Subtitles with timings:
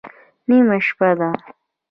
[0.49, 1.29] _نيمه شپه ده.